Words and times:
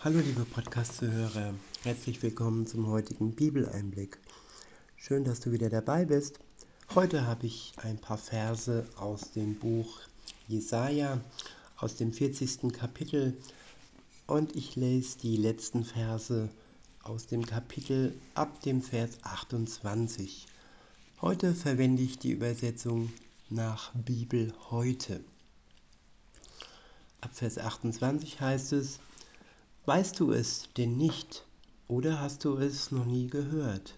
Hallo 0.00 0.20
liebe 0.20 0.44
Podcast-Zuhörer, 0.44 1.54
herzlich 1.82 2.22
willkommen 2.22 2.68
zum 2.68 2.86
heutigen 2.86 3.34
Bibeleinblick. 3.34 4.16
Schön, 4.96 5.24
dass 5.24 5.40
du 5.40 5.50
wieder 5.50 5.70
dabei 5.70 6.04
bist. 6.04 6.38
Heute 6.94 7.26
habe 7.26 7.46
ich 7.46 7.72
ein 7.78 7.98
paar 7.98 8.16
Verse 8.16 8.86
aus 8.94 9.32
dem 9.32 9.56
Buch 9.58 9.98
Jesaja, 10.46 11.20
aus 11.78 11.96
dem 11.96 12.12
40. 12.12 12.72
Kapitel 12.72 13.36
und 14.28 14.54
ich 14.54 14.76
lese 14.76 15.18
die 15.18 15.36
letzten 15.36 15.84
Verse 15.84 16.48
aus 17.02 17.26
dem 17.26 17.44
Kapitel 17.44 18.14
ab 18.34 18.62
dem 18.62 18.82
Vers 18.82 19.18
28. 19.22 20.46
Heute 21.20 21.56
verwende 21.56 22.04
ich 22.04 22.20
die 22.20 22.30
Übersetzung 22.30 23.12
nach 23.50 23.92
Bibel 23.94 24.54
heute. 24.70 25.24
Ab 27.20 27.34
Vers 27.34 27.58
28 27.58 28.40
heißt 28.40 28.74
es, 28.74 29.00
Weißt 29.88 30.20
du 30.20 30.32
es 30.32 30.68
denn 30.76 30.98
nicht 30.98 31.46
oder 31.86 32.20
hast 32.20 32.44
du 32.44 32.58
es 32.58 32.92
noch 32.92 33.06
nie 33.06 33.26
gehört? 33.26 33.94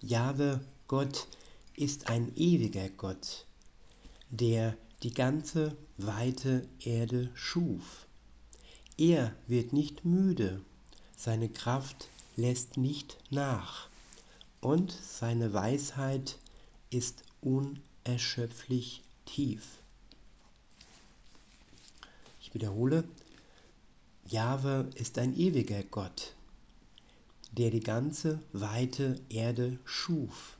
Jahwe, 0.00 0.58
Gott, 0.88 1.28
ist 1.76 2.10
ein 2.10 2.32
ewiger 2.34 2.88
Gott, 2.88 3.46
der 4.30 4.76
die 5.04 5.14
ganze 5.14 5.76
weite 5.98 6.66
Erde 6.80 7.30
schuf. 7.34 8.08
Er 8.96 9.32
wird 9.46 9.72
nicht 9.72 10.04
müde, 10.04 10.62
seine 11.16 11.48
Kraft 11.48 12.08
lässt 12.34 12.76
nicht 12.76 13.18
nach 13.30 13.88
und 14.60 14.90
seine 14.90 15.52
Weisheit 15.52 16.38
ist 16.90 17.22
unerschöpflich 17.40 19.04
tief. 19.26 19.78
Ich 22.40 22.52
wiederhole, 22.52 23.04
Jahwe 24.30 24.90
ist 24.94 25.18
ein 25.18 25.34
ewiger 25.38 25.82
Gott, 25.84 26.34
der 27.52 27.70
die 27.70 27.80
ganze 27.80 28.40
weite 28.52 29.18
Erde 29.30 29.78
schuf. 29.86 30.58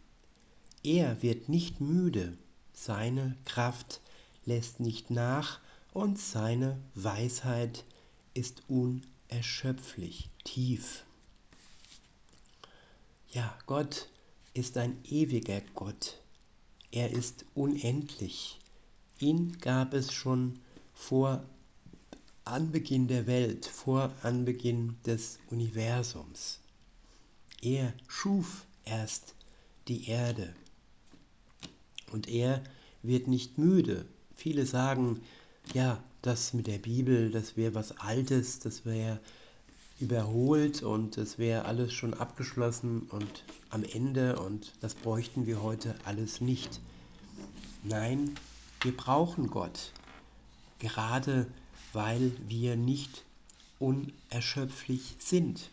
Er 0.82 1.22
wird 1.22 1.50
nicht 1.50 1.78
müde, 1.78 2.38
seine 2.72 3.36
Kraft 3.44 4.00
lässt 4.46 4.80
nicht 4.80 5.10
nach 5.10 5.60
und 5.92 6.18
seine 6.18 6.78
Weisheit 6.94 7.84
ist 8.32 8.62
unerschöpflich 8.68 10.30
tief. 10.44 11.04
Ja, 13.32 13.54
Gott 13.66 14.08
ist 14.54 14.78
ein 14.78 14.96
ewiger 15.04 15.60
Gott. 15.74 16.18
Er 16.90 17.10
ist 17.10 17.44
unendlich. 17.54 18.58
Ihn 19.18 19.58
gab 19.58 19.92
es 19.92 20.10
schon 20.10 20.58
vor 20.94 21.44
Anbeginn 22.48 23.08
der 23.08 23.26
Welt, 23.26 23.66
vor 23.66 24.10
Anbeginn 24.22 24.96
des 25.04 25.38
Universums. 25.50 26.60
Er 27.60 27.92
schuf 28.08 28.64
erst 28.86 29.34
die 29.86 30.08
Erde. 30.08 30.54
Und 32.10 32.26
er 32.26 32.64
wird 33.02 33.28
nicht 33.28 33.58
müde. 33.58 34.06
Viele 34.34 34.64
sagen, 34.64 35.20
ja, 35.74 36.02
das 36.22 36.54
mit 36.54 36.66
der 36.66 36.78
Bibel, 36.78 37.30
das 37.30 37.58
wäre 37.58 37.74
was 37.74 37.98
Altes, 37.98 38.60
das 38.60 38.86
wäre 38.86 39.20
überholt 40.00 40.82
und 40.82 41.18
es 41.18 41.38
wäre 41.38 41.66
alles 41.66 41.92
schon 41.92 42.14
abgeschlossen 42.14 43.02
und 43.10 43.44
am 43.68 43.84
Ende 43.84 44.38
und 44.38 44.72
das 44.80 44.94
bräuchten 44.94 45.44
wir 45.44 45.62
heute 45.62 45.94
alles 46.04 46.40
nicht. 46.40 46.80
Nein, 47.82 48.34
wir 48.80 48.96
brauchen 48.96 49.50
Gott. 49.50 49.92
Gerade 50.78 51.46
weil 51.92 52.32
wir 52.46 52.76
nicht 52.76 53.24
unerschöpflich 53.78 55.16
sind. 55.18 55.70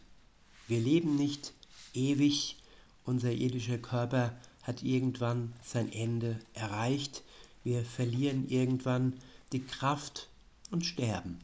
Wir 0.67 0.80
leben 0.80 1.16
nicht 1.16 1.53
ewig, 1.94 2.58
unser 3.03 3.31
irdischer 3.31 3.77
Körper 3.77 4.36
hat 4.63 4.83
irgendwann 4.83 5.53
sein 5.64 5.92
Ende 5.92 6.39
erreicht, 6.54 7.23
wir 7.64 7.83
verlieren 7.83 8.48
irgendwann 8.48 9.14
die 9.52 9.64
Kraft 9.64 10.30
und 10.71 10.86
sterben. 10.86 11.39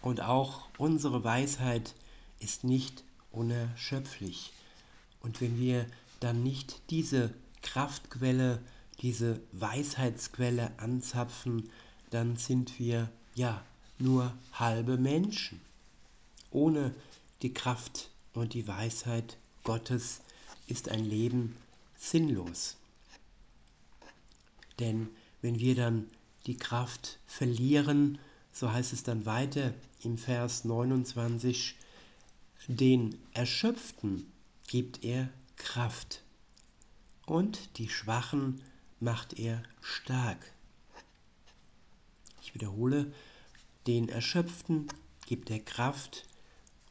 Und 0.00 0.20
auch 0.20 0.68
unsere 0.78 1.22
Weisheit 1.22 1.94
ist 2.40 2.64
nicht 2.64 3.04
unerschöpflich. 3.30 4.52
Und 5.20 5.40
wenn 5.40 5.58
wir 5.58 5.86
dann 6.20 6.42
nicht 6.42 6.82
diese 6.90 7.32
Kraftquelle, 7.62 8.60
diese 9.00 9.40
Weisheitsquelle 9.52 10.72
anzapfen, 10.78 11.68
dann 12.10 12.36
sind 12.36 12.78
wir 12.78 13.08
ja 13.34 13.62
nur 13.98 14.32
halbe 14.52 14.96
Menschen. 14.96 15.60
Ohne 16.50 16.94
die 17.42 17.54
Kraft 17.54 18.10
und 18.34 18.54
die 18.54 18.66
Weisheit 18.68 19.36
Gottes 19.64 20.20
ist 20.66 20.88
ein 20.88 21.04
Leben 21.04 21.56
sinnlos. 21.96 22.76
Denn 24.78 25.08
wenn 25.40 25.58
wir 25.58 25.74
dann 25.74 26.10
die 26.46 26.56
Kraft 26.56 27.18
verlieren, 27.26 28.18
so 28.52 28.72
heißt 28.72 28.92
es 28.92 29.02
dann 29.02 29.26
weiter 29.26 29.72
im 30.02 30.18
Vers 30.18 30.64
29, 30.64 31.76
den 32.68 33.18
Erschöpften 33.32 34.30
gibt 34.66 35.04
er 35.04 35.28
Kraft 35.56 36.22
und 37.26 37.78
die 37.78 37.88
Schwachen 37.88 38.60
macht 39.00 39.38
er 39.38 39.62
stark. 39.80 40.38
Ich 42.52 42.60
wiederhole, 42.60 43.10
den 43.86 44.10
Erschöpften 44.10 44.86
gibt 45.24 45.48
er 45.48 45.58
Kraft 45.58 46.26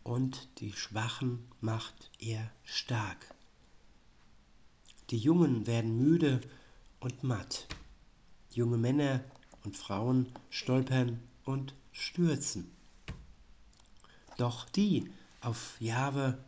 und 0.02 0.50
die 0.58 0.74
Schwachen 0.74 1.48
macht 1.60 2.10
er 2.18 2.52
stark. 2.64 3.36
Die 5.12 5.20
Jungen 5.20 5.68
werden 5.68 5.98
müde 5.98 6.42
und 7.00 7.24
matt. 7.24 7.68
Junge 8.50 8.78
Männer 8.78 9.24
und 9.64 9.78
Frauen 9.78 10.32
stolpern 10.50 11.20
und 11.46 11.76
stürzen. 11.92 12.72
Doch 14.38 14.68
die 14.68 15.12
auf 15.42 15.80
Jahwe 15.80 16.40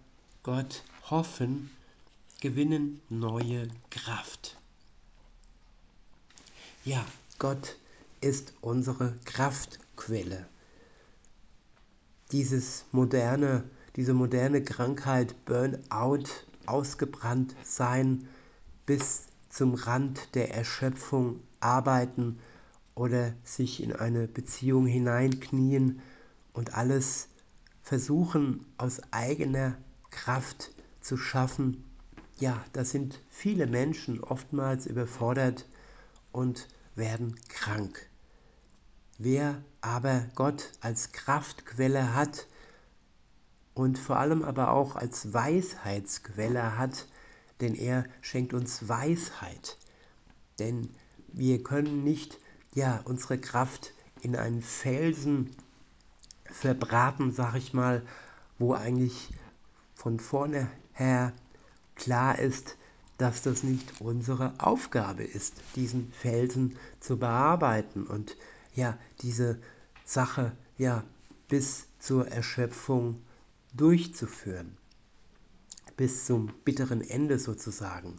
Gott 0.41 0.83
hoffen, 1.11 1.69
gewinnen 2.41 2.99
neue 3.09 3.67
Kraft. 3.91 4.57
Ja, 6.83 7.05
Gott 7.37 7.75
ist 8.23 8.53
unsere 8.61 9.13
Kraftquelle. 9.25 10.47
Dieses 12.31 12.85
moderne, 12.91 13.63
diese 13.95 14.13
moderne 14.13 14.63
Krankheit 14.63 15.35
Burnout, 15.45 16.29
ausgebrannt 16.65 17.55
sein, 17.63 18.27
bis 18.85 19.27
zum 19.49 19.73
Rand 19.75 20.33
der 20.35 20.53
Erschöpfung 20.55 21.41
arbeiten 21.59 22.39
oder 22.95 23.33
sich 23.43 23.83
in 23.83 23.93
eine 23.93 24.27
Beziehung 24.27 24.85
hineinknien 24.85 26.01
und 26.53 26.75
alles 26.75 27.27
versuchen 27.81 28.65
aus 28.77 29.01
eigener 29.11 29.77
Kraft 30.09 30.71
zu 31.01 31.17
schaffen. 31.17 31.83
Ja, 32.39 32.63
da 32.71 32.85
sind 32.85 33.19
viele 33.29 33.67
Menschen 33.67 34.23
oftmals 34.23 34.85
überfordert 34.85 35.67
und 36.31 36.67
werden 36.95 37.35
krank. 37.49 38.09
Wer 39.25 39.63
aber 39.79 40.25
Gott 40.35 40.73
als 40.81 41.13
Kraftquelle 41.13 42.13
hat 42.13 42.45
und 43.73 43.97
vor 43.97 44.17
allem 44.17 44.43
aber 44.43 44.71
auch 44.71 44.97
als 44.97 45.33
Weisheitsquelle 45.33 46.77
hat, 46.77 47.07
denn 47.61 47.73
er 47.73 48.03
schenkt 48.19 48.53
uns 48.53 48.89
Weisheit. 48.89 49.77
Denn 50.59 50.89
wir 51.29 51.63
können 51.63 52.03
nicht 52.03 52.37
ja, 52.75 52.99
unsere 53.05 53.37
Kraft 53.37 53.93
in 54.19 54.35
einen 54.35 54.61
Felsen 54.61 55.55
verbraten, 56.43 57.31
sag 57.31 57.55
ich 57.55 57.73
mal, 57.73 58.01
wo 58.59 58.73
eigentlich 58.73 59.29
von 59.95 60.19
vorne 60.19 60.69
her 60.91 61.31
klar 61.95 62.39
ist, 62.39 62.75
dass 63.17 63.41
das 63.41 63.63
nicht 63.63 64.01
unsere 64.01 64.53
Aufgabe 64.57 65.23
ist, 65.23 65.53
diesen 65.77 66.11
Felsen 66.11 66.75
zu 66.99 67.17
bearbeiten 67.17 68.05
und 68.05 68.35
ja, 68.73 68.97
diese 69.21 69.59
Sache 70.05 70.51
ja 70.77 71.03
bis 71.47 71.87
zur 71.99 72.27
Erschöpfung 72.27 73.21
durchzuführen. 73.73 74.77
Bis 75.97 76.25
zum 76.25 76.51
bitteren 76.65 77.01
Ende 77.01 77.37
sozusagen. 77.39 78.15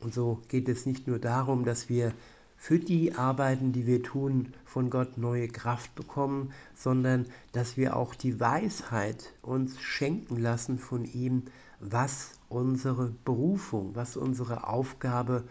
Und 0.00 0.14
so 0.14 0.42
geht 0.48 0.68
es 0.68 0.86
nicht 0.86 1.06
nur 1.06 1.18
darum, 1.18 1.64
dass 1.64 1.88
wir 1.88 2.12
für 2.56 2.78
die 2.78 3.14
Arbeiten, 3.14 3.72
die 3.72 3.86
wir 3.86 4.02
tun, 4.02 4.54
von 4.64 4.88
Gott 4.90 5.18
neue 5.18 5.48
Kraft 5.48 5.94
bekommen, 5.94 6.52
sondern 6.74 7.26
dass 7.52 7.76
wir 7.76 7.96
auch 7.96 8.14
die 8.14 8.40
Weisheit 8.40 9.34
uns 9.42 9.78
schenken 9.80 10.36
lassen 10.38 10.78
von 10.78 11.04
ihm, 11.04 11.44
was 11.80 12.38
unsere 12.48 13.14
Berufung, 13.24 13.94
was 13.94 14.16
unsere 14.16 14.66
Aufgabe 14.66 15.44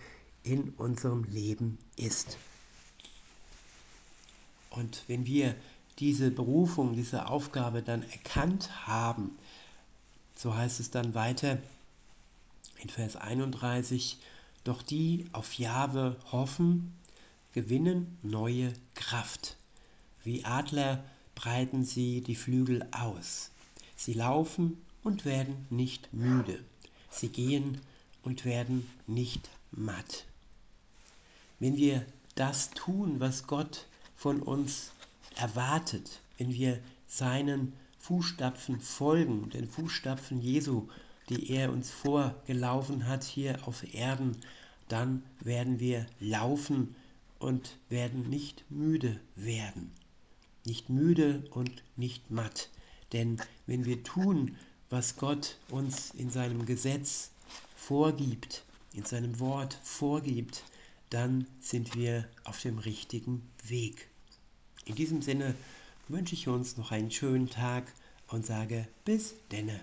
in 0.44 0.70
unserem 0.78 1.24
Leben 1.24 1.78
ist. 1.96 2.38
Und 4.76 5.04
wenn 5.08 5.26
wir 5.26 5.56
diese 6.00 6.32
Berufung, 6.32 6.96
diese 6.96 7.28
Aufgabe 7.28 7.82
dann 7.82 8.04
erkannt 8.04 8.88
haben, 8.88 9.38
so 10.36 10.56
heißt 10.56 10.80
es 10.82 10.92
dann 10.92 11.16
weiter 11.16 11.58
in 12.82 12.90
Vers 12.90 13.16
31, 13.16 14.18
doch 14.66 14.82
die 14.82 15.26
auf 15.32 15.54
Jahwe 15.54 16.18
hoffen, 16.32 16.94
gewinnen 17.54 18.18
neue 18.22 18.74
Kraft. 18.96 19.56
Wie 20.24 20.44
Adler 20.44 21.04
breiten 21.36 21.86
sie 21.86 22.22
die 22.22 22.36
Flügel 22.36 22.86
aus. 22.92 23.52
Sie 23.96 24.14
laufen 24.14 24.82
und 25.04 25.24
werden 25.24 25.68
nicht 25.70 26.12
müde. 26.14 26.60
Sie 27.10 27.30
gehen 27.30 27.80
und 28.24 28.44
werden 28.44 28.90
nicht 29.08 29.50
matt. 29.72 30.26
Wenn 31.60 31.78
wir 31.78 32.06
das 32.34 32.72
tun, 32.72 33.22
was 33.22 33.48
Gott 33.48 33.86
von 34.16 34.42
uns 34.42 34.92
erwartet, 35.36 36.22
wenn 36.38 36.54
wir 36.54 36.80
seinen 37.08 37.74
Fußstapfen 38.00 38.80
folgen, 38.80 39.50
den 39.50 39.68
Fußstapfen 39.68 40.42
Jesu, 40.42 40.88
die 41.30 41.50
er 41.52 41.72
uns 41.72 41.90
vorgelaufen 41.90 43.08
hat 43.08 43.24
hier 43.24 43.68
auf 43.68 43.94
Erden, 43.94 44.38
dann 44.88 45.24
werden 45.40 45.80
wir 45.80 46.06
laufen 46.20 46.96
und 47.40 47.78
werden 47.90 48.30
nicht 48.30 48.64
müde 48.70 49.20
werden. 49.36 49.92
Nicht 50.66 50.90
müde 50.90 51.44
und 51.52 51.84
nicht 51.96 52.30
matt. 52.32 52.70
Denn 53.14 53.38
wenn 53.66 53.86
wir 53.86 54.04
tun, 54.04 54.56
was 54.90 55.18
Gott 55.18 55.58
uns 55.70 56.12
in 56.12 56.30
seinem 56.30 56.66
Gesetz 56.66 57.32
vorgibt, 57.76 58.64
in 58.94 59.04
seinem 59.04 59.40
Wort 59.40 59.80
vorgibt, 59.84 60.64
dann 61.10 61.48
sind 61.60 61.96
wir 61.96 62.28
auf 62.44 62.62
dem 62.62 62.78
richtigen 62.80 63.48
Weg. 63.68 64.08
In 64.86 64.96
diesem 64.96 65.22
Sinne 65.22 65.56
wünsche 66.08 66.36
ich 66.36 66.48
uns 66.48 66.78
noch 66.78 66.92
einen 66.92 67.12
schönen 67.12 67.50
Tag 67.50 67.92
und 68.28 68.46
sage 68.46 68.88
bis 69.04 69.36
denne. 69.52 69.80